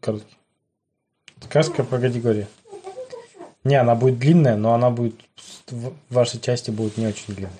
[0.00, 0.36] Короткий.
[1.42, 2.46] Сказка по категории.
[3.64, 5.20] Не, она будет длинная, но она будет
[5.70, 7.52] в вашей части будет не очень длинной.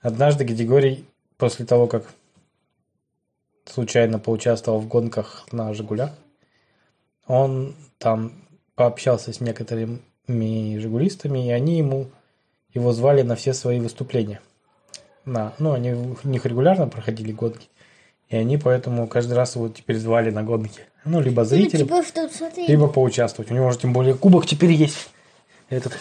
[0.00, 1.04] Однажды Григорий
[1.36, 2.12] после того, как
[3.64, 6.12] случайно поучаствовал в гонках на «Жигулях»,
[7.26, 8.32] он там
[8.74, 12.08] пообщался с некоторыми жигулистами, и они ему
[12.72, 14.40] его звали на все свои выступления.
[15.24, 17.68] На, ну, они у них регулярно проходили гонки,
[18.30, 20.82] и они поэтому каждый раз его теперь звали на гонки.
[21.04, 22.66] Ну, либо зрителям, Типа, что, смотри.
[22.66, 23.50] либо поучаствовать.
[23.50, 25.10] У него же тем более кубок теперь есть.
[25.68, 25.94] Этот.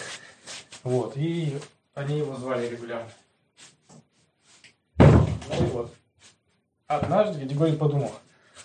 [0.84, 1.18] Вот.
[1.18, 1.58] И
[1.96, 3.10] они его звали регулярно.
[5.00, 5.08] Ну
[5.60, 5.94] и вот.
[6.88, 8.12] Однажды Григорий подумал,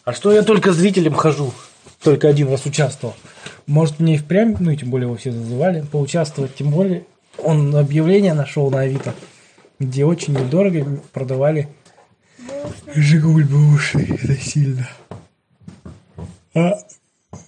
[0.04, 1.52] а что я только зрителем хожу?
[2.02, 3.14] Только один раз участвовал.
[3.66, 6.54] Может мне и впрямь, ну и тем более его все зазывали, поучаствовать.
[6.54, 7.06] Тем более
[7.38, 9.14] он объявление нашел на Авито,
[9.78, 11.68] где очень недорого продавали
[12.94, 14.04] Жигуль бушный.
[14.22, 14.88] Это сильно.
[16.54, 16.78] А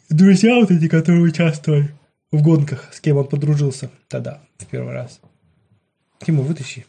[0.09, 1.95] друзья вот эти, которые участвовали
[2.33, 5.21] в гонках, с кем он подружился тогда, в первый раз.
[6.25, 6.87] Тиму, вытащи.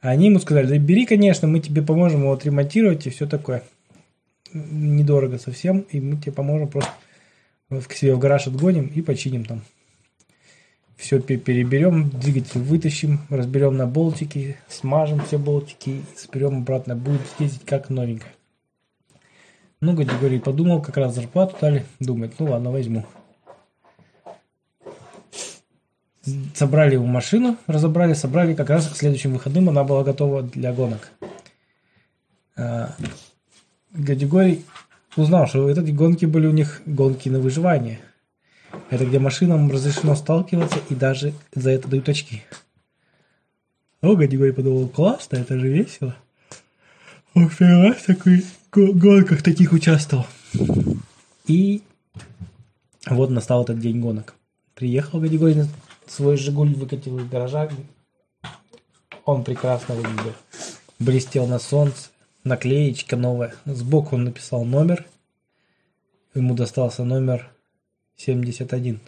[0.00, 3.62] Они ему сказали, да бери, конечно, мы тебе поможем его отремонтировать и все такое.
[4.52, 6.90] Недорого совсем, и мы тебе поможем просто
[7.70, 9.62] к себе в гараж отгоним и починим там.
[11.02, 17.90] Все переберем, двигатель вытащим, разберем на болтики, смажем все болтики, соберем обратно, будет ездить как
[17.90, 18.32] новенькая.
[19.80, 23.04] Ну, Григорий подумал, как раз зарплату дали, думает, ну ладно, возьму.
[26.54, 31.10] собрали его машину, разобрали, собрали, как раз к следующим выходным она была готова для гонок.
[32.56, 32.94] А,
[33.90, 34.64] Гадигорий
[35.16, 37.98] узнал, что эти гонки были у них гонки на выживание.
[38.90, 42.42] Это где машинам разрешено сталкиваться и даже за это дают очки.
[44.02, 46.16] О, Гадигорий подумал, классно, это же весело.
[47.34, 50.26] Он первый раз в такой гонках таких участвовал.
[51.46, 51.82] И
[53.08, 54.34] вот настал этот день гонок.
[54.74, 55.64] Приехал Гадигорий
[56.06, 57.70] свой «Жигуль» выкатил из гаража.
[59.24, 60.34] Он прекрасно выглядел.
[60.98, 62.10] Блестел на солнце.
[62.44, 63.54] Наклеечка новая.
[63.64, 65.06] Сбоку он написал номер.
[66.34, 67.50] Ему достался номер
[68.22, 69.00] 71.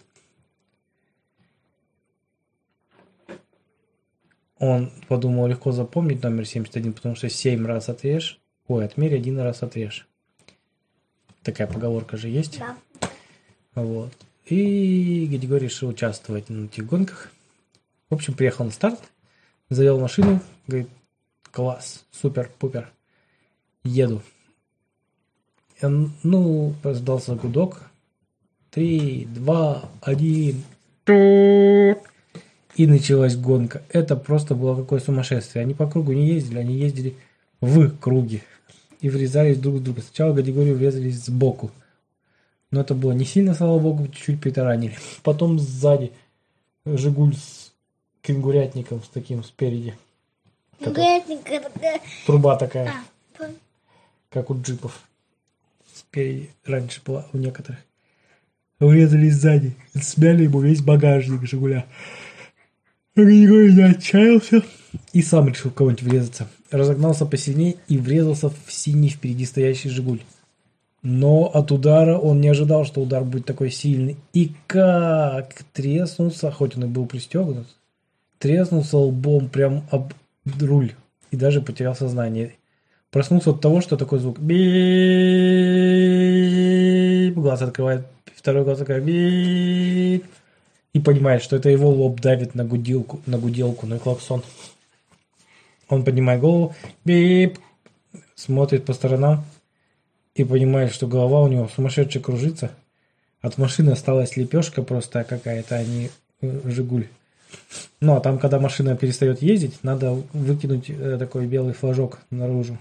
[4.59, 8.41] Он подумал, легко запомнить номер 71, потому что 7 раз отрежь.
[8.67, 10.09] Ой, отмерь один раз отрежь.
[11.43, 12.59] Такая поговорка же есть.
[12.59, 12.77] Да.
[13.75, 14.13] Вот.
[14.47, 17.31] И Григорий решил участвовать на этих гонках.
[18.11, 19.01] В общем, приехал на старт,
[19.71, 20.89] завел машину, говорит,
[21.51, 22.91] класс, супер, пупер,
[23.85, 24.23] еду.
[25.83, 27.91] Он, ну, раздался гудок.
[28.75, 30.65] Три, два, один.
[31.07, 33.83] И началась гонка.
[33.89, 35.63] Это просто было какое сумасшествие.
[35.63, 37.15] Они по кругу не ездили, они ездили
[37.61, 38.43] в круге.
[39.01, 40.03] И врезались друг в друга.
[40.03, 41.71] Сначала Григорию врезались сбоку.
[42.73, 44.99] Но это было не сильно, слава богу, чуть-чуть притаранили.
[45.23, 46.11] Потом сзади
[46.85, 47.73] Жигуль с
[48.23, 49.97] кенгурятником, с таким спереди.
[50.81, 51.71] Кенгурятник это...
[52.27, 52.93] Труба такая,
[53.39, 53.45] А,
[54.31, 55.01] как у джипов.
[55.95, 57.79] Спереди раньше была у некоторых.
[58.81, 59.77] Врезались сзади.
[60.01, 61.87] Смяли ему весь багажник Жигуля.
[63.17, 64.63] Григорий отчаялся
[65.13, 66.49] и сам решил кого-нибудь врезаться.
[66.71, 70.21] Разогнался посильнее и врезался в синий впереди стоящий Жигуль.
[71.03, 74.17] Но от удара он не ожидал, что удар будет такой сильный.
[74.33, 77.69] И как треснулся, хоть он и был пристегнут,
[78.39, 80.13] треснулся лбом прям об
[80.59, 80.95] руль.
[81.31, 82.55] И даже потерял сознание.
[83.11, 84.41] Проснулся от того, что такой звук.
[87.35, 87.43] Бип.
[87.43, 90.25] Глаз открывает, второй глаз бип.
[90.93, 94.45] И понимает, что это его лоб давит на гуделку, на гуделку, на клаксон.
[95.89, 96.75] Он поднимает голову,
[97.05, 97.59] бип,
[98.37, 99.45] смотрит по сторонам
[100.37, 102.71] и понимает, что голова у него сумасшедше кружится.
[103.43, 107.09] От машины осталась лепешка просто какая-то, а не э, Жигуль.
[108.01, 112.79] Ну, а там, когда машина перестает ездить, надо выкинуть э, такой белый флажок наружу.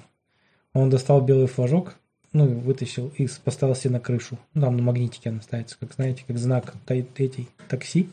[0.73, 1.95] Он достал белый флажок,
[2.33, 4.37] ну, вытащил и поставил себе на крышу.
[4.53, 8.09] Ну, там на магнитике она ставится, как знаете, как знак этих такси.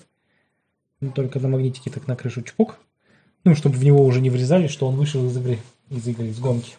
[1.00, 2.78] Ну, только на магнитике так на крышу чпок.
[3.44, 5.58] Ну, чтобы в него уже не врезали, что он вышел из игры,
[5.88, 6.74] из игры, из гонки.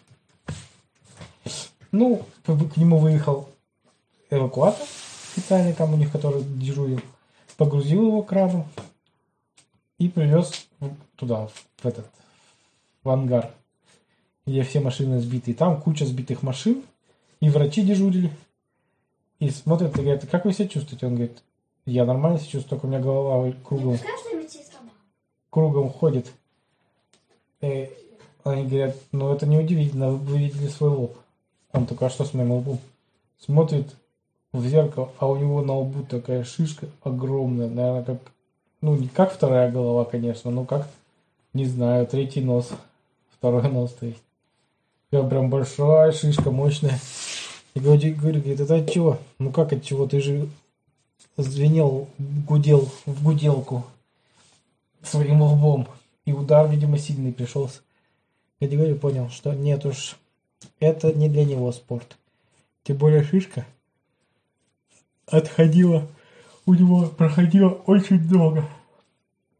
[1.90, 3.50] Ну, к нему выехал
[4.30, 4.86] эвакуатор
[5.32, 7.00] специальный там у них, который дежурил,
[7.56, 8.66] погрузил его краном
[9.98, 10.68] и привез
[11.16, 12.06] туда, в этот,
[13.02, 13.50] в ангар,
[14.46, 15.52] где все машины сбиты.
[15.52, 16.82] И там куча сбитых машин,
[17.42, 18.30] и врачи дежурили.
[19.40, 21.06] И смотрят и говорят, как вы себя чувствуете?
[21.06, 21.42] Он говорит,
[21.84, 23.98] я нормально себя чувствую, только у меня голова кругом,
[25.50, 26.30] кругом ходит.
[27.60, 27.90] И
[28.44, 31.18] они говорят, ну это неудивительно, вы видели свой лоб.
[31.72, 32.78] Он такой, а что с моим лбом?
[33.40, 33.92] смотрит
[34.52, 38.18] в зеркало, а у него на лбу такая шишка огромная, наверное, как,
[38.80, 40.88] ну, не как вторая голова, конечно, но как,
[41.54, 42.70] не знаю, третий нос,
[43.36, 44.22] второй нос, то есть.
[45.12, 46.98] Я прям большая шишка, мощная.
[47.74, 49.18] И говорю, говорит, это от чего?
[49.38, 50.06] Ну как от чего?
[50.06, 50.48] Ты же
[51.36, 53.84] звенел, гудел в гуделку
[55.02, 55.86] своим лбом.
[56.24, 57.80] И удар, видимо, сильный пришелся.
[58.58, 60.16] Говорю, понял, что нет уж,
[60.80, 62.16] это не для него спорт.
[62.84, 63.66] Тем более шишка
[65.26, 66.08] отходила,
[66.64, 68.66] у него проходило очень много.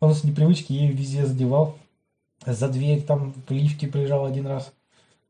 [0.00, 1.76] Он с непривычки ею везде задевал.
[2.46, 4.72] За дверь там в лифте приезжал один раз.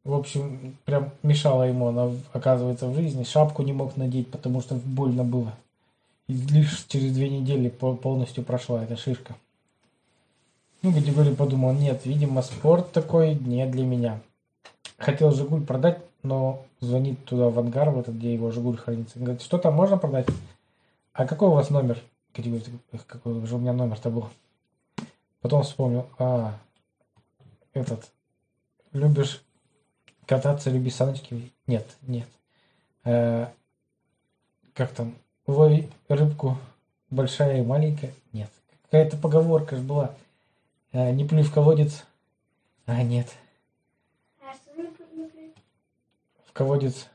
[0.04, 3.22] В общем, прям мешала ему она, оказывается, в жизни.
[3.22, 5.54] Шапку не мог надеть, потому что больно было.
[6.26, 9.37] И лишь через две недели полностью прошла эта шишка.
[10.82, 14.20] Ну, Гадигорий подумал, нет, видимо, спорт такой не для меня.
[14.99, 19.20] Хотел Жигуль продать, но звонит туда в ангар, в этот, где его Жигуль хранится.
[19.20, 20.26] Говорит, что там можно продать?
[21.12, 22.00] А какой у вас номер?
[22.32, 22.64] Категория,
[23.06, 24.28] какой же у меня номер-то был?
[25.40, 26.58] Потом вспомнил, а,
[27.75, 28.10] этот,
[28.93, 29.43] любишь
[30.32, 31.52] кататься, люби саночки?
[31.67, 32.26] Нет, нет.
[33.05, 33.49] Э,
[34.73, 35.14] как там,
[35.46, 36.56] лови рыбку
[37.11, 38.14] большая и маленькая?
[38.32, 38.50] Нет.
[38.84, 40.14] Какая-то поговорка же была.
[40.93, 42.05] Э, не плюй в колодец.
[42.87, 43.29] А, нет.
[44.40, 45.55] А что не пу-
[46.46, 47.08] В колодец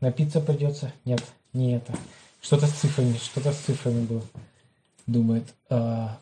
[0.00, 0.92] напиться придется?
[1.06, 1.94] Нет, не это.
[2.42, 4.22] Что-то с цифрами, что-то с цифрами было.
[5.06, 5.54] Думает.
[5.70, 6.18] А,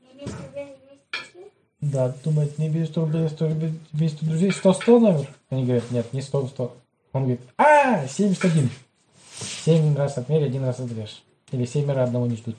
[0.00, 1.52] не вместе рублей, не вместе друзей?
[1.82, 5.28] Да, думает, не без рублей, 100 рублей, 200 друзей, 100-100 номер?
[5.50, 6.70] Они говорят, нет, не 100-100.
[7.12, 8.70] Он говорит, а, 71.
[9.64, 11.22] 7 раз отмерь, один раз отрежь.
[11.50, 12.56] Или семеро одного не ждут.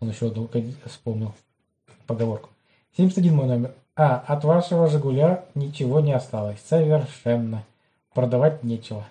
[0.00, 0.50] Он еще одну
[0.84, 1.32] вспомнил
[2.08, 2.50] поговорку.
[2.96, 3.72] 71 мой номер.
[3.94, 6.58] А, от вашего «Жигуля» ничего не осталось.
[6.68, 7.64] Совершенно.
[8.14, 9.06] Продавать нечего.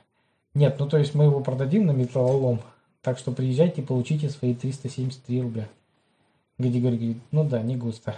[0.53, 2.59] Нет, ну то есть мы его продадим на металлолом.
[3.01, 5.69] Так что приезжайте получите свои 373 рубля.
[6.57, 8.15] Гадигорий говорит, ну да, не густо.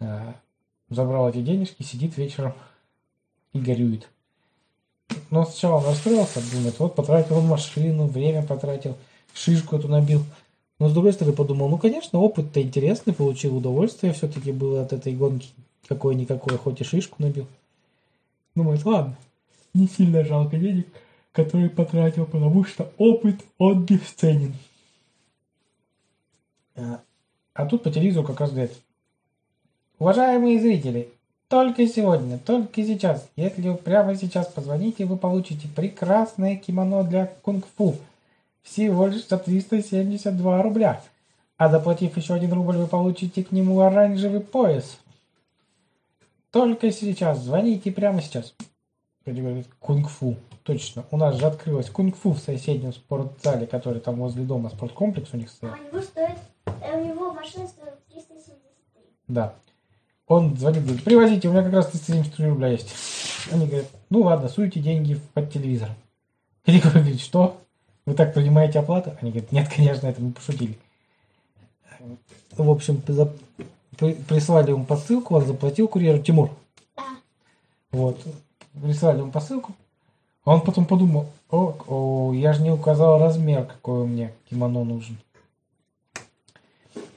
[0.00, 0.34] А,
[0.90, 2.52] Забрал эти денежки, сидит вечером
[3.52, 4.08] и горюет.
[5.30, 8.96] Но сначала он расстроился, думает, вот потратил машину, время потратил,
[9.32, 10.22] шишку эту набил.
[10.78, 15.14] Но с другой стороны подумал, ну конечно, опыт-то интересный, получил удовольствие все-таки было от этой
[15.14, 15.48] гонки.
[15.88, 17.46] Какое-никакое, хоть и шишку набил.
[18.54, 19.16] Думает, ладно,
[19.72, 20.86] не сильно жалко денег,
[21.32, 24.54] которые потратил, потому что опыт, он бесценен.
[26.76, 27.00] А,
[27.52, 28.72] а тут по телевизору как раз говорят,
[29.98, 31.08] уважаемые зрители,
[31.48, 37.96] только сегодня, только сейчас, если вы прямо сейчас позвоните, вы получите прекрасное кимоно для кунг-фу.
[38.62, 41.02] Всего лишь за 372 рубля.
[41.56, 44.98] А заплатив еще один рубль, вы получите к нему оранжевый пояс.
[46.50, 48.54] Только сейчас, звоните прямо сейчас.
[49.80, 50.36] Кунг-фу.
[50.64, 55.36] Точно, у нас же открылось кунг-фу в соседнем спортзале, который там возле дома, спорткомплекс у
[55.36, 55.72] них А стоит.
[55.72, 58.54] у него стоит, э, у него машина стоит 373.
[59.28, 59.54] Да.
[60.26, 62.94] Он звонит, говорит, привозите, у меня как раз 373 рубля есть.
[63.50, 65.90] Они говорят, ну ладно, суйте деньги под телевизор.
[66.66, 67.60] И говорит, что?
[68.06, 69.16] Вы так принимаете оплату?
[69.20, 70.78] Они говорят, нет, конечно, это мы пошутили.
[72.56, 73.32] В общем, за-
[73.96, 76.50] прислали ему посылку, он заплатил курьеру Тимур.
[76.96, 77.02] Да.
[77.92, 78.20] Вот.
[78.72, 79.72] Прислали ему посылку.
[80.44, 85.16] А он потом подумал, о, о, я же не указал размер, какой мне кимоно нужен.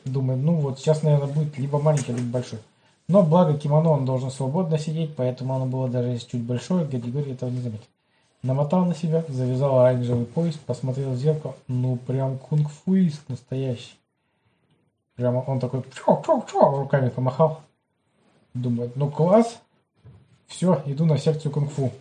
[0.05, 2.59] Думаю, ну вот сейчас, наверное, будет либо маленький, либо большой.
[3.07, 7.33] Но благо кимоно он должен свободно сидеть, поэтому оно было даже если чуть большое, Гадигорий
[7.33, 7.85] этого не заметил.
[8.43, 11.55] Намотал на себя, завязал оранжевый пояс, посмотрел в зеркало.
[11.67, 13.97] Ну, прям кунг-фуист настоящий.
[15.15, 17.61] Прямо он такой чо-чо-чо, руками помахал.
[18.53, 19.59] Думает, ну класс.
[20.45, 21.91] Все, иду на секцию кунг-фу.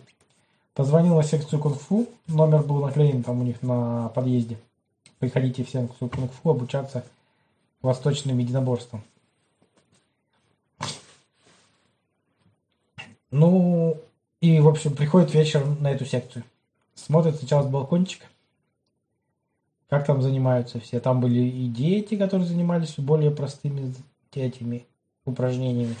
[0.73, 2.07] Позвонил на секцию кунг-фу.
[2.27, 4.57] Номер был наклеен там у них на подъезде.
[5.19, 7.03] Приходите в секцию кунг-фу обучаться
[7.81, 9.03] восточным единоборствам.
[13.31, 13.97] Ну,
[14.41, 16.43] и, в общем, приходит вечером на эту секцию.
[16.95, 18.25] Смотрит сначала с балкончика,
[19.89, 20.99] как там занимаются все.
[20.99, 23.93] Там были и дети, которые занимались более простыми
[24.33, 24.85] этими
[25.25, 25.95] упражнениями.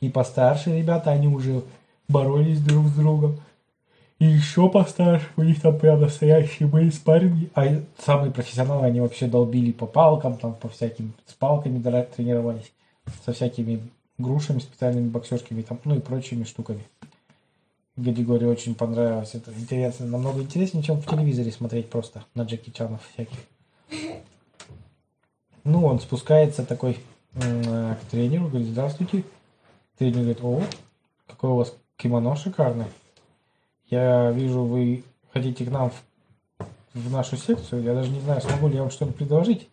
[0.00, 1.62] И постарше ребята, они уже
[2.08, 3.40] боролись друг с другом.
[4.18, 7.50] И еще постарше, у них там прям настоящие были спарринги.
[7.54, 7.64] А
[7.98, 12.72] самые профессионалы, они вообще долбили по палкам, там по всяким, с палками тренировались.
[13.24, 13.80] Со всякими
[14.18, 16.84] грушами, специальными боксерскими, там, ну и прочими штуками.
[17.96, 19.34] Гадигории очень понравилось.
[19.34, 23.38] Это интересно, намного интереснее, чем в телевизоре смотреть просто на Джеки Чанов всяких.
[25.64, 26.98] Ну, он спускается такой
[27.34, 29.24] м, к тренеру, говорит, здравствуйте.
[29.98, 30.62] Тренер говорит, о,
[31.26, 32.88] какое у вас кимоно шикарное.
[33.88, 36.64] Я вижу, вы хотите к нам в,
[36.94, 37.82] в нашу секцию.
[37.82, 39.68] Я даже не знаю, смогу ли я вам что-то предложить.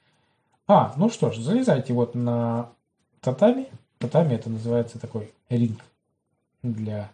[0.67, 2.69] А, ну что ж, залезайте вот на
[3.21, 3.67] татами.
[3.99, 5.81] Татами это называется такой ринг
[6.63, 7.11] для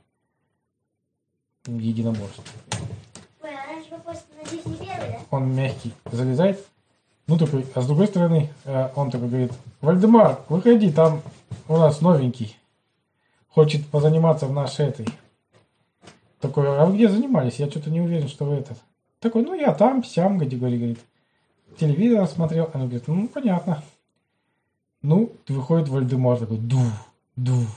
[1.66, 2.44] единоборств.
[3.42, 3.48] А?
[5.32, 6.64] Он мягкий, залезает.
[7.26, 9.52] Ну такой, а с другой стороны, э, он такой говорит,
[9.82, 11.24] Вальдемар, выходи, там
[11.68, 12.56] у нас новенький.
[13.50, 15.08] Хочет позаниматься в нашей этой.
[16.40, 17.56] Такой, а вы где занимались?
[17.56, 18.78] Я что-то не уверен, что вы этот.
[19.20, 21.00] Такой, ну я там, сям, Гадигорий говорит.
[21.80, 22.70] Телевизор смотрел.
[22.74, 23.84] Она говорит, ну понятно.
[25.08, 26.80] Ну, выходит Вальдемар такой, ду,
[27.36, 27.68] ду,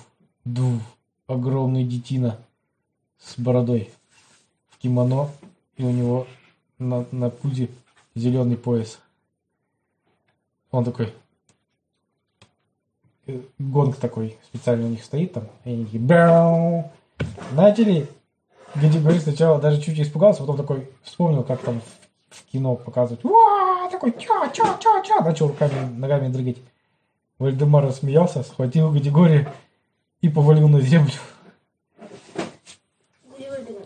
[0.46, 0.80] ду.
[1.26, 2.38] Огромный детина
[3.18, 3.90] с бородой
[4.70, 5.28] в кимоно.
[5.76, 6.26] И у него
[6.78, 7.68] на, на пузе
[8.14, 8.98] зеленый пояс.
[10.70, 11.12] Он такой,
[13.26, 16.90] э, гонг такой специально у них стоит там, и они такие, бяу,
[17.52, 18.08] начали.
[18.74, 21.82] Где говорит сначала даже чуть испугался, потом такой вспомнил, как там
[22.30, 23.22] в кино показывают.
[23.26, 23.90] Уа!
[23.90, 26.56] Такой, ча, ча, ча, ча, начал руками, ногами дрыгать.
[27.38, 29.52] Вальдемар рассмеялся, схватил Гадигория
[30.20, 31.12] и повалил на землю.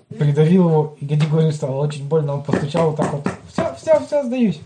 [0.09, 2.35] Придавил его, и Гадигорию стало очень больно.
[2.35, 3.29] Он постучал вот так вот.
[3.49, 4.61] Все, все, все, сдаюсь.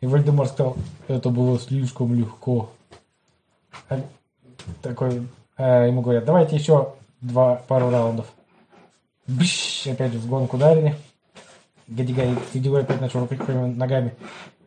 [0.00, 0.76] И Вальдемар сказал,
[1.08, 2.70] это было слишком легко.
[3.88, 4.00] А
[4.82, 8.26] Такой, а, ему говорят, давайте еще два, пару раундов.
[9.26, 10.94] Бш, опять в гонг ударили.
[11.86, 14.14] Гадигорий, Гадигорий опять начал руками, ногами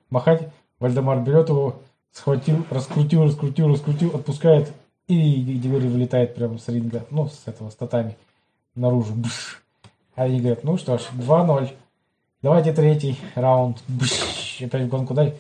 [0.10, 0.48] махать.
[0.80, 1.82] Вальдемар берет его,
[2.12, 4.72] схватил, раскрутил, раскрутил, раскрутил, отпускает.
[5.08, 8.18] И Гадигорий вылетает прямо с ринга, ну, с этого, с татами,
[8.76, 9.14] наружу.
[9.14, 9.62] Бш.
[10.16, 11.72] А они говорят, ну что ж, 2-0.
[12.42, 13.84] Давайте третий раунд.
[13.88, 15.36] Бш, опять в гонг удар.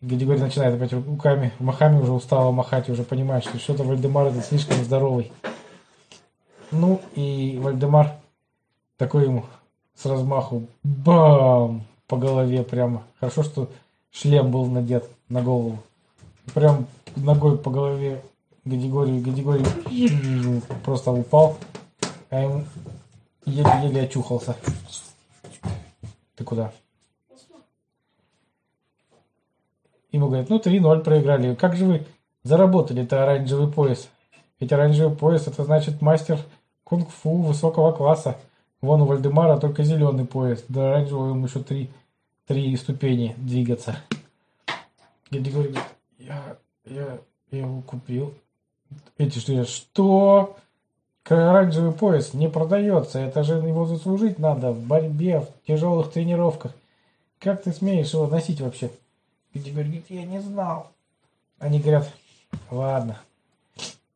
[0.00, 4.82] Гадигорий начинает опять руками, махами уже устало махать, уже понимает, что что-то Вальдемар это слишком
[4.82, 5.30] здоровый.
[6.72, 8.12] Ну и Вальдемар
[8.96, 9.44] такой ему
[9.94, 13.04] с размаху бам по голове прямо.
[13.20, 13.70] Хорошо, что
[14.10, 15.78] шлем был надет на голову.
[16.54, 18.22] Прям ногой по голове
[18.64, 19.22] Гадигорию.
[19.22, 21.56] Гадигорий просто упал,
[22.30, 22.64] а ему
[23.44, 24.56] еле-еле очухался.
[26.36, 26.72] Ты куда?
[30.10, 31.54] Ему говорят, ну 3-0 проиграли.
[31.54, 32.06] Как же вы
[32.42, 34.08] заработали это оранжевый пояс?
[34.60, 36.38] Ведь оранжевый пояс это значит мастер
[36.84, 38.36] кунг-фу высокого класса.
[38.82, 40.64] Вон у Вальдемара только зеленый пояс.
[40.68, 41.90] До оранжевого ему еще три,
[42.46, 43.96] три ступени двигаться.
[45.30, 45.78] Дядя говорит,
[46.26, 47.18] я, я,
[47.50, 48.34] я его купил.
[49.18, 50.56] Эти что я, что?
[51.24, 53.18] Оранжевый пояс не продается.
[53.18, 56.72] Это же его заслужить надо в борьбе, в тяжелых тренировках.
[57.38, 58.90] Как ты смеешь его носить вообще?
[59.54, 60.90] Дядя говорит, я не знал.
[61.58, 62.12] Они говорят,
[62.70, 63.20] ладно.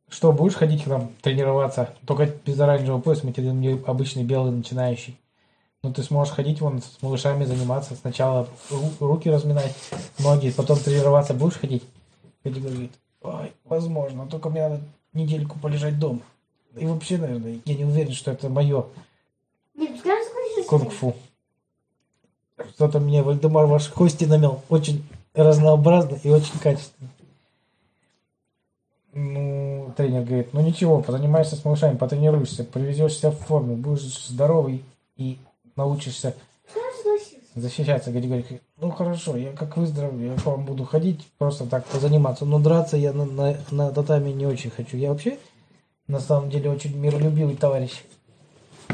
[0.09, 1.93] Что, будешь ходить к нам тренироваться?
[2.05, 5.17] Только без оранжевого пояса, мы тебе дадим обычный белый начинающий.
[5.83, 7.95] Ну, ты сможешь ходить вон с малышами заниматься.
[7.95, 9.75] Сначала ру- руки разминать,
[10.19, 11.83] ноги, потом тренироваться будешь ходить?
[12.49, 14.81] Дядя говорит, ой, возможно, только мне надо
[15.13, 16.21] недельку полежать дома.
[16.75, 18.85] И вообще, наверное, я не уверен, что это мое
[20.57, 20.69] согласишься?
[20.69, 21.15] кунг-фу.
[22.75, 24.61] Что-то мне Вальдемар ваши кости намел.
[24.69, 27.09] Очень разнообразно и очень качественно.
[29.13, 34.83] Ну, тренер говорит, ну ничего, позанимаешься с малышами, потренируешься, привезешься в форму, будешь здоровый
[35.15, 35.39] и
[35.75, 36.35] научишься.
[37.61, 38.11] Защищаться.
[38.11, 42.45] Гадигорий говорит, ну хорошо, я как выздоровлю, я к вам буду ходить, просто так позаниматься.
[42.45, 44.97] Но драться я на, на, на татами не очень хочу.
[44.97, 45.37] Я вообще,
[46.07, 48.03] на самом деле, очень миролюбивый товарищ.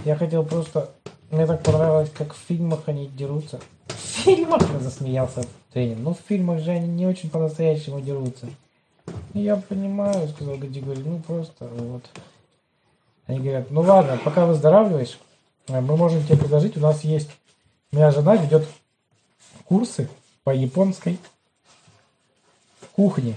[0.05, 0.91] Я хотел просто...
[1.31, 3.59] Мне так понравилось, как в фильмах они дерутся.
[3.87, 4.61] В фильмах?
[4.79, 5.97] Засмеялся тренер.
[5.97, 8.47] Ну, в фильмах же они не очень по-настоящему дерутся.
[9.33, 12.03] «Ну, Я понимаю, сказал Гадигорий, ну просто вот.
[13.25, 15.17] Они говорят, ну ладно, пока выздоравливаешь,
[15.67, 17.29] мы можем тебе предложить, у нас есть,
[17.93, 18.67] моя жена ведет
[19.65, 20.09] курсы
[20.43, 21.19] по японской
[22.93, 23.35] кухне.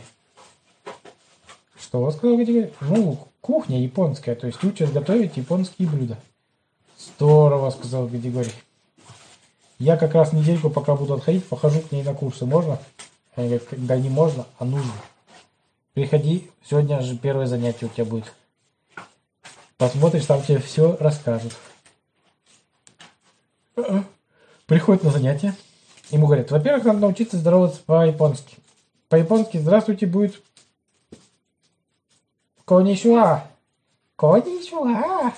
[1.79, 2.73] Что сказал Гадигорий?
[2.81, 6.19] Ну, кухня японская, то есть учат готовить японские блюда.
[6.99, 8.53] Здорово, сказал Гадигорий.
[9.79, 12.47] Я как раз недельку, пока буду отходить, похожу к ней на курсы.
[12.47, 12.79] Можно?
[13.35, 14.93] Они говорят, когда не можно, а нужно.
[15.93, 18.33] Приходи, сегодня же первое занятие у тебя будет.
[19.77, 21.55] Посмотришь, там тебе все расскажут.
[23.77, 24.03] Э-э.
[24.67, 25.55] Приходит на занятие.
[26.11, 28.57] Ему говорят, во-первых, надо научиться здороваться по-японски.
[29.09, 30.43] По-японски здравствуйте будет
[32.65, 33.45] Коничуа.
[34.17, 34.85] Коничуа.
[34.85, 35.33] Давай.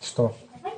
[0.00, 0.36] Что?
[0.60, 0.74] Давай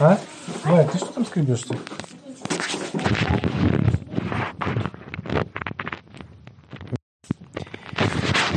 [0.00, 0.18] А?
[0.64, 1.78] Валя, ты что там скребешься?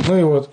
[0.08, 0.52] Ну и вот,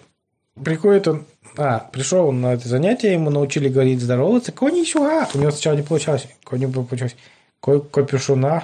[0.63, 1.25] приходит он,
[1.57, 5.27] а, пришел он на это занятие, ему научили говорить здороваться, коничуа.
[5.33, 7.15] У него сначала не получалось, кони получалось,
[7.59, 8.63] Ко- копюшуна,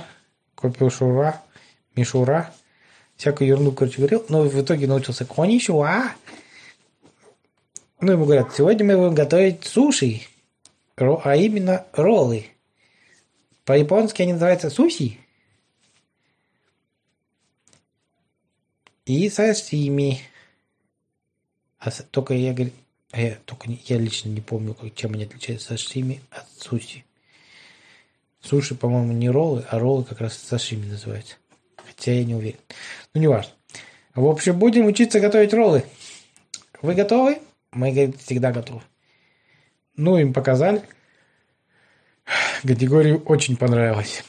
[0.55, 1.41] копюшура,
[1.95, 2.51] мишура,
[3.15, 6.13] всякую ерунду, короче, говорил, но в итоге научился коничуа.
[7.99, 10.21] Ну, ему говорят, сегодня мы будем готовить суши,
[10.95, 12.47] а именно роллы.
[13.65, 15.19] По-японски они называются суси.
[19.05, 20.21] И сашими.
[21.79, 22.72] А только я говорю,
[23.12, 27.05] а я только не- я лично не помню, как- чем они отличаются сашими от суси.
[28.41, 31.36] Суши, по-моему, не роллы, а роллы как раз сашими называются.
[31.75, 32.60] Хотя я не уверен.
[33.13, 33.53] Ну, не важно.
[34.15, 35.84] В общем, будем учиться готовить роллы.
[36.81, 37.39] Вы готовы?
[37.72, 38.81] Мы, говорит, всегда готовы.
[39.96, 40.81] Ну, им показали.
[42.63, 44.24] Категории очень понравилось.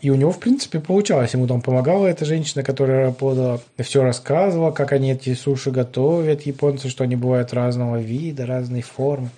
[0.00, 1.34] И у него, в принципе, получалось.
[1.34, 6.88] Ему там помогала эта женщина, которая работала, все рассказывала, как они эти суши готовят, японцы,
[6.88, 9.30] что они бывают разного вида, разной формы,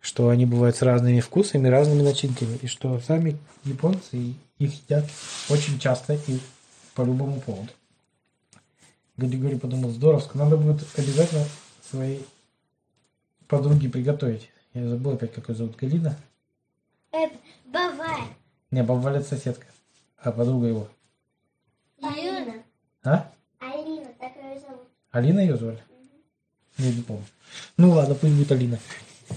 [0.00, 5.04] что они бывают с разными вкусами, разными начинками, и что сами японцы их едят
[5.48, 6.38] очень часто и
[6.94, 7.70] по любому поводу.
[9.16, 11.44] Григорий подумал, здоровско, надо будет обязательно
[11.90, 12.26] своей
[13.48, 14.50] подруге приготовить.
[14.74, 16.18] Я забыл опять, как ее зовут, Галина?
[17.12, 17.28] Э,
[17.64, 18.28] Баварь.
[18.70, 19.66] Не, баба Валя это соседка,
[20.26, 20.88] а подруга его.
[22.02, 22.54] Алина.
[23.04, 23.30] А?
[23.60, 24.82] Алина, так ее зовут.
[25.12, 25.78] Алина ее звали?
[26.78, 27.24] Я не помню.
[27.76, 28.78] Ну ладно, пусть будет Алина.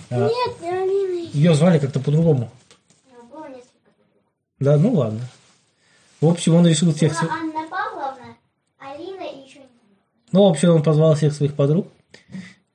[0.10, 1.30] А, Нет, не Алина.
[1.32, 2.50] ее звали как-то по-другому.
[3.12, 4.24] Но было несколько подруг.
[4.60, 5.22] Да, ну ладно.
[6.22, 7.12] В общем, он решил всех...
[7.14, 8.38] Была св- Анна Павловна,
[8.80, 9.60] Алина и еще.
[10.32, 11.88] Ну, в общем, он позвал всех своих подруг,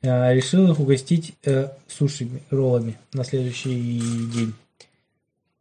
[0.02, 3.99] а, решил их угостить э, сушами, роллами на следующий
[4.33, 4.54] день.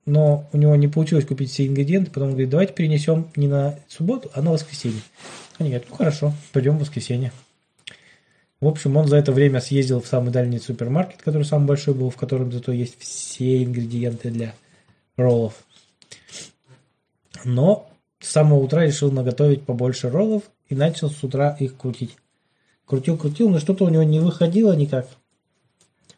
[0.05, 3.79] Но у него не получилось купить все ингредиенты, потом он говорит, давайте перенесем не на
[3.87, 5.01] субботу, а на воскресенье.
[5.57, 7.31] Они говорят, ну хорошо, пойдем в воскресенье.
[8.59, 12.09] В общем, он за это время съездил в самый дальний супермаркет, который самый большой был,
[12.09, 14.55] в котором зато есть все ингредиенты для
[15.17, 15.63] роллов.
[17.45, 17.89] Но
[18.19, 22.15] с самого утра решил наготовить побольше роллов и начал с утра их крутить.
[22.85, 25.07] Крутил, крутил, но что-то у него не выходило никак.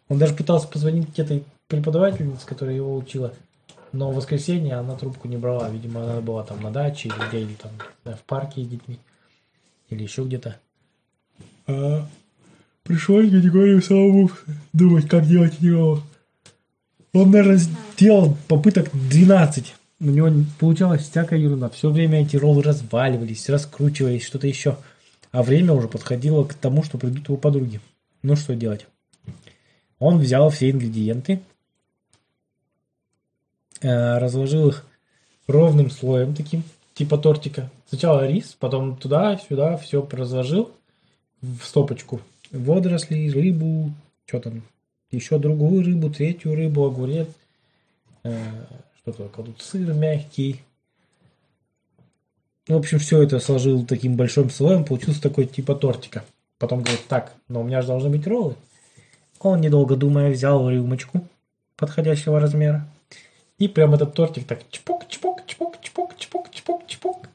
[0.07, 3.33] Он даже пытался позвонить этой преподавательнице, которая его учила.
[3.95, 5.69] Но в воскресенье она трубку не брала.
[5.69, 7.71] Видимо, она была там на даче или где, или там
[8.03, 8.99] в парке с детьми.
[9.89, 10.59] Или еще где-то.
[11.65, 12.05] А,
[12.83, 14.29] пришлось Григорию самому
[14.73, 16.01] думать, как делать эти роллы.
[17.13, 17.55] Он, наверное,
[17.95, 19.73] сделал попыток 12.
[20.01, 21.69] У него не- получалась всякая ерунда.
[21.69, 24.75] Все время эти роллы разваливались, раскручивались, что-то еще.
[25.31, 27.79] А время уже подходило к тому, что придут его подруги.
[28.23, 28.87] Ну, что делать?
[29.99, 31.39] Он взял все ингредиенты,
[33.85, 34.85] разложил их
[35.47, 37.69] ровным слоем таким, типа тортика.
[37.87, 40.71] Сначала рис, потом туда-сюда все разложил
[41.41, 42.21] в стопочку.
[42.51, 43.91] Водоросли, рыбу,
[44.25, 44.63] что там,
[45.11, 47.27] еще другую рыбу, третью рыбу, огурец,
[48.23, 48.37] э,
[49.01, 50.61] что только тут сыр мягкий.
[52.67, 56.23] В общем, все это сложил таким большим слоем, получился такой типа тортика.
[56.57, 58.55] Потом говорит, так, но у меня же должны быть роллы.
[59.39, 61.27] Он, недолго думая, взял рюмочку
[61.75, 62.87] подходящего размера.
[63.57, 67.29] И прям этот тортик так чпок, чпок, чпок, чпок, чпок, чпок, чпок.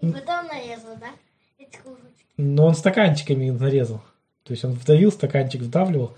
[0.00, 1.10] И потом нарезал, да?
[1.58, 2.24] Эти кружочки.
[2.36, 4.02] Но он стаканчиками нарезал.
[4.44, 6.16] То есть он вдавил стаканчик, вдавливал,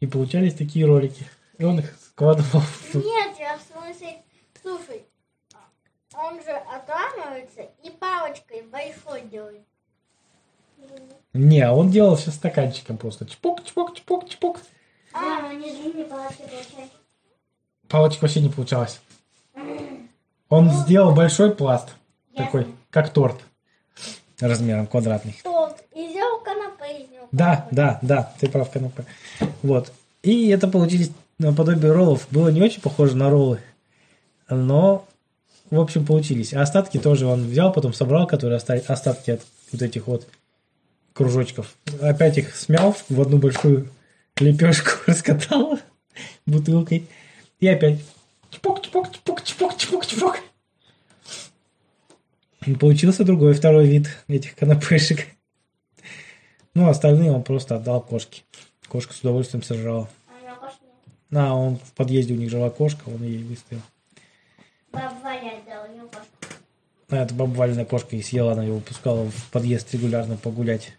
[0.00, 1.24] и получались такие ролики.
[1.56, 2.62] И он их складывал.
[2.94, 4.16] Нет, я в смысле,
[4.60, 5.04] слушай,
[6.14, 9.62] он же отламывается и палочкой большой делает.
[11.32, 13.24] Не, он делал все стаканчиком просто.
[13.26, 14.58] Чпок, чпок, чпок, чпок.
[15.14, 17.01] А, но не длинные палочки получается.
[17.92, 19.00] Палочка вообще не получалась.
[20.48, 21.88] Он сделал большой пласт,
[22.30, 22.44] Ясно.
[22.46, 23.36] такой, как торт,
[24.40, 25.38] размером квадратный.
[25.44, 25.76] Торт.
[25.94, 27.28] И сделал канапе из него.
[27.32, 29.04] Да, да, да, ты прав, канапе.
[29.62, 29.92] Вот.
[30.22, 32.26] И это получились наподобие роллов.
[32.30, 33.60] Было не очень похоже на роллы,
[34.48, 35.06] но,
[35.70, 36.54] в общем, получились.
[36.54, 40.26] А остатки тоже он взял, потом собрал, которые остались, остатки от вот этих вот
[41.12, 41.74] кружочков.
[42.00, 43.90] Опять их смял в одну большую
[44.38, 45.78] лепешку, раскатал
[46.46, 47.06] бутылкой.
[47.62, 48.00] И опять
[48.50, 50.38] чпок, чпок, чпок, чпок, чпок, чпок.
[52.66, 55.28] И получился другой, второй вид этих канапешек.
[56.74, 58.42] Ну, остальные он просто отдал кошке.
[58.88, 60.08] Кошка с удовольствием сожрала.
[60.26, 61.38] А у него кошки нет.
[61.38, 63.82] А, он в подъезде у них жила кошка, он ей выставил.
[64.90, 66.56] Баба Валя отдала, у него кошка.
[67.10, 70.94] А эта баба Валина кошка и съела, она его выпускала в подъезд регулярно погулять.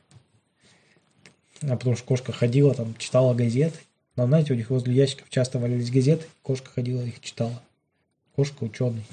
[1.61, 3.79] А потому что кошка ходила, там, читала газеты.
[4.15, 7.61] Но, знаете, у них возле ящиков часто валялись газеты, кошка ходила, их читала.
[8.35, 9.05] Кошка ученый.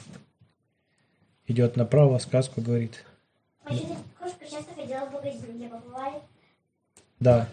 [1.47, 3.05] Идет направо, сказку говорит.
[3.65, 6.17] Кошка часто ходила в магазин, где побывали.
[7.19, 7.49] Да.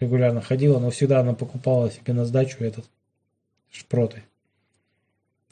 [0.00, 2.86] Регулярно ходила, но всегда она покупала себе на сдачу этот
[3.70, 4.22] шпроты.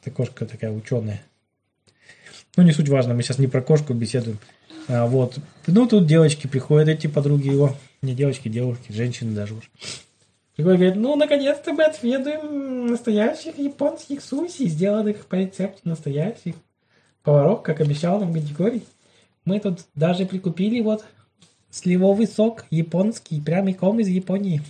[0.01, 1.23] Это кошка такая ученая.
[2.57, 4.39] Ну, не суть важно, мы сейчас не про кошку беседуем.
[4.89, 5.39] А, вот.
[5.67, 7.75] Ну, тут девочки приходят, эти подруги его.
[8.03, 9.71] Не девочки, девушки, женщины даже уж.
[10.55, 16.55] Приходят, говорят, ну, наконец-то мы отведаем настоящих японских суси, сделанных по рецепту настоящих
[17.25, 18.87] поваров, как обещал нам Гадигорий.
[19.45, 21.05] Мы тут даже прикупили вот
[21.71, 24.63] сливовый сок японский, прямиком из Японии.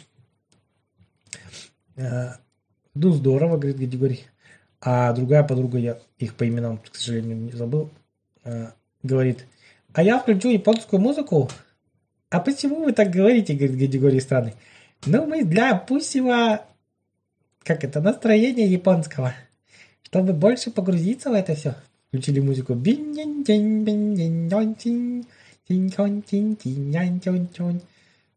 [1.98, 2.38] А,
[2.94, 4.24] ну, здорово, говорит Гадигорий.
[4.80, 7.90] А другая подруга, я их по именам, к сожалению, не забыл,
[8.42, 9.46] а, говорит,
[9.92, 11.50] а я включу японскую музыку.
[12.30, 14.54] А почему вы так говорите, говорит Гадигорий странный?
[15.06, 16.64] Ну, мы для пущего,
[17.62, 19.34] как это, настроения японского,
[20.02, 21.74] чтобы больше погрузиться в это все.
[22.08, 22.74] Включили музыку.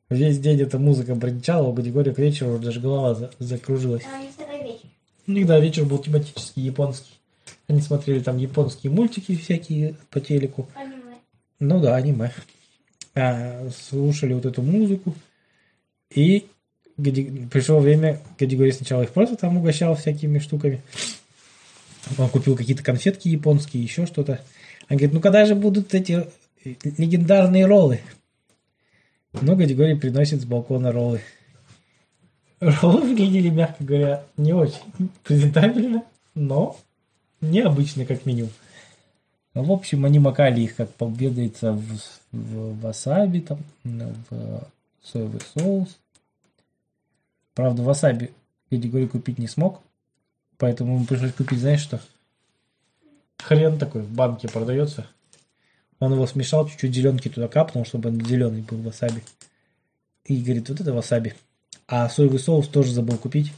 [0.09, 4.03] Весь день эта музыка бренчала, у Гадигория к вечеру даже голова за- закружилась.
[4.05, 4.87] А, второй вечер.
[5.27, 7.13] У них, да, вечер был тематический, японский.
[7.67, 10.67] Они смотрели там японские мультики всякие по телеку.
[10.75, 11.17] Аниме.
[11.59, 12.31] Ну да, аниме.
[13.15, 15.13] А, слушали вот эту музыку.
[16.09, 16.47] И
[16.97, 20.81] пришло время, Гадигорий сначала их просто там угощал всякими штуками.
[22.17, 24.41] Он купил какие-то конфетки японские, еще что-то.
[24.89, 26.27] Он говорит, ну когда же будут эти
[26.63, 28.01] легендарные роллы?
[29.33, 31.21] Ну, Гадигорий приносит с балкона роллы.
[32.59, 34.79] Роллы выглядели, мягко говоря, не очень
[35.23, 36.77] презентабельно, но
[37.41, 38.25] необычно как.
[38.25, 38.49] Ну,
[39.53, 41.99] В общем, они макали их, как победается в,
[42.31, 44.67] в васаби, там, в
[45.03, 45.97] соевый соус.
[47.57, 48.29] Правда, васаби
[48.69, 49.81] Гадигорий купить не смог,
[50.59, 51.99] поэтому ему пришлось купить, знаешь что?
[53.39, 55.07] Хрен такой в банке продается.
[55.97, 59.23] Он его смешал, чуть-чуть зеленки туда капнул, чтобы он зеленый был васаби.
[60.25, 61.33] И говорит, вот это васаби.
[61.87, 63.51] А соевый соус тоже забыл купить.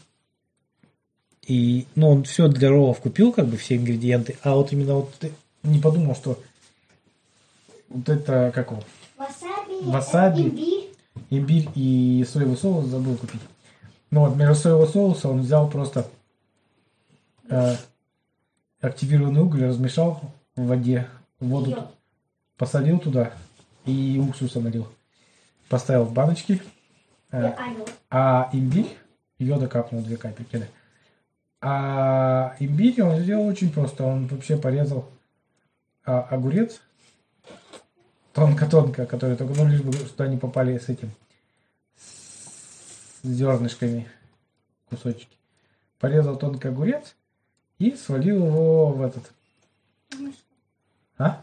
[1.46, 5.14] И, ну, он все для роллов купил, как бы, все ингредиенты, а вот именно вот
[5.16, 5.34] ты
[5.64, 6.42] не подумал, что
[7.90, 8.82] вот это, как его,
[9.18, 9.84] Васаби.
[9.84, 10.42] Васаби.
[10.44, 10.90] Имбирь.
[11.32, 13.42] имбирь и соевый соус забыл купить.
[14.12, 16.08] Ну вот, вместо соевого соуса он взял просто
[17.50, 17.76] э,
[18.82, 20.22] активированный уголь, размешал
[20.56, 21.08] в воде,
[21.39, 21.95] воду Йод.
[22.58, 23.34] посолил туда
[23.86, 24.88] и уксуса налил.
[25.69, 26.62] Поставил в баночки,
[27.32, 27.54] э,
[28.10, 28.98] А, имбирь,
[29.38, 30.65] йода капнул две капельки, да.
[31.62, 34.04] А имбирь он сделал очень просто.
[34.04, 35.06] Он вообще порезал
[36.06, 36.80] а, огурец
[38.34, 41.12] тонко-тонко, который только, ну, лишь бы что они попали с этим,
[43.24, 44.08] зернышками
[44.90, 45.38] кусочки.
[46.00, 47.16] Порезал тонко огурец
[47.78, 49.32] и свалил его в этот.
[51.18, 51.42] А?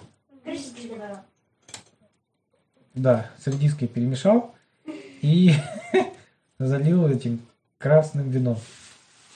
[2.95, 4.55] Да, с редиской перемешал
[5.21, 5.53] и
[6.59, 7.41] залил этим
[7.79, 8.59] красным вином.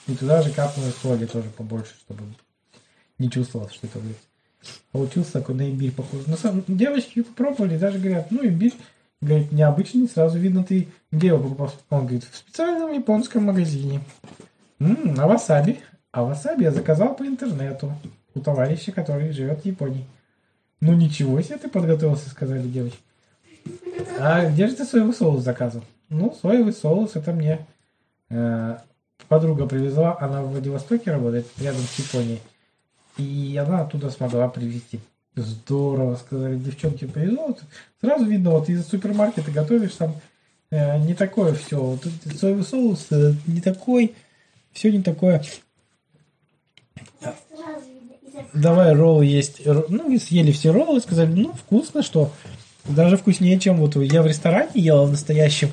[0.07, 2.23] И туда же капнул соли тоже побольше, чтобы
[3.19, 4.17] не чувствовалось, что это будет.
[4.91, 6.25] Получился такой на имбирь похож.
[6.25, 8.73] На самом девочки попробовали, даже говорят, ну имбирь,
[9.21, 11.71] говорит, необычный, сразу видно, ты где его покупал?
[11.89, 14.01] Он говорит, в специальном японском магазине.
[14.79, 15.79] М, а васаби?
[16.11, 17.93] А васаби я заказал по интернету
[18.33, 20.05] у товарища, который живет в Японии.
[20.81, 22.99] Ну ничего себе ты подготовился, сказали девочки.
[24.19, 25.85] А где же ты соевый соус заказывал?
[26.09, 27.65] Ну, соевый соус это мне
[28.29, 28.77] э,
[29.27, 32.41] подруга привезла, она в Владивостоке работает, рядом с Японией.
[33.17, 34.99] И она оттуда смогла привезти.
[35.35, 37.47] Здорово, сказали девчонки, повезло.
[37.47, 37.63] Вот
[38.01, 40.15] Сразу видно, вот из супермаркета готовишь там
[40.71, 41.77] э, не такое все.
[41.77, 42.05] Вот
[42.37, 44.13] соевый соус э, не такой,
[44.73, 45.43] все не такое.
[48.53, 49.61] Давай роллы есть.
[49.65, 52.31] Ну, съели все роллы, сказали, ну, вкусно, что
[52.85, 55.69] даже вкуснее, чем вот я в ресторане ела в настоящем.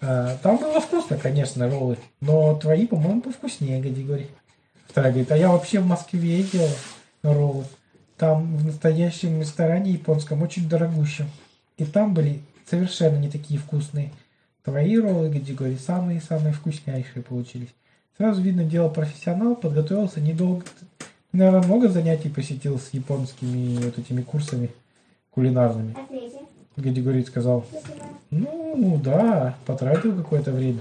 [0.00, 4.28] А, Там было вкусно, конечно, роллы, но твои, по-моему, повкуснее, Гадигорий.
[4.86, 6.70] Вторая говорит, а я вообще в Москве ела
[7.22, 7.64] роллы.
[8.18, 11.30] Там в настоящем ресторане японском очень дорогущем.
[11.76, 14.10] И там были совершенно не такие вкусные.
[14.64, 17.72] Твои роллы, Гадигорий, самые-самые вкуснейшие получились.
[18.16, 20.64] Сразу видно, дело профессионал, подготовился недолго.
[21.32, 24.70] Наверное, много занятий посетил с японскими вот этими курсами
[25.30, 25.94] кулинарными.
[25.96, 26.40] А третье?
[26.76, 27.64] Гадигорий сказал,
[28.30, 30.80] ну да, потратил какое-то время.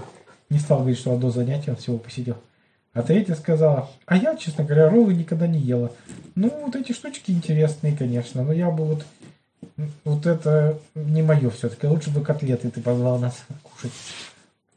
[0.49, 2.35] Не стал говорить, что одно занятие он всего посетил.
[2.97, 5.91] А третья сказала, а я, честно говоря, роллы никогда не ела.
[6.33, 9.05] Ну, вот эти штучки интересные, конечно, но я бы вот...
[10.03, 11.85] Вот это не мое все-таки.
[11.85, 13.91] Лучше бы котлеты ты позвал нас кушать.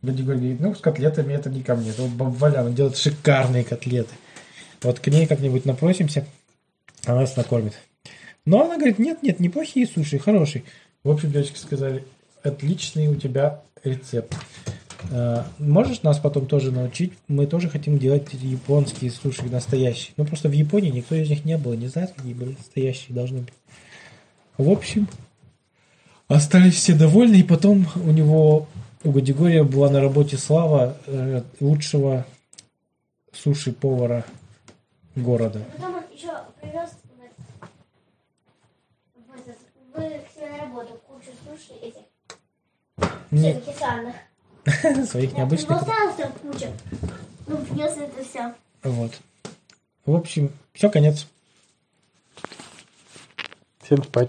[0.02, 1.92] Гадигорий говорит, ну, с котлетами это не ко мне.
[1.92, 4.14] Это вот баба Валяна делает шикарные котлеты.
[4.82, 6.26] Вот к ней как-нибудь напросимся,
[7.06, 7.72] она нас накормит.
[8.44, 10.64] Но она говорит, нет, нет, неплохие суши, хорошие.
[11.04, 12.04] В общем, девочки сказали,
[12.42, 14.36] отличный у тебя рецепт.
[15.10, 17.12] Э, Можешь нас потом тоже научить?
[17.28, 20.12] Мы тоже хотим делать японские суши настоящие.
[20.16, 23.40] Ну, просто в Японии никто из них не был, не знает, какие были настоящие должны
[23.40, 23.54] быть.
[24.58, 25.08] В общем,
[26.28, 28.66] остались все довольны, и потом у него,
[29.04, 32.26] у Гадигория была на работе слава э, лучшего
[33.32, 34.24] суши-повара
[35.16, 35.60] города.
[35.76, 36.28] Потом он еще
[36.60, 36.90] привез
[39.14, 42.02] в, в в- к себе на работу кучу суши этих
[43.32, 44.14] всяких санных.
[45.06, 45.84] своих необычных.
[45.86, 46.70] там куча.
[47.46, 48.54] Ну, принес это все.
[48.82, 49.12] Вот.
[50.04, 51.26] В общем, все, конец.
[53.82, 54.28] Всем спать.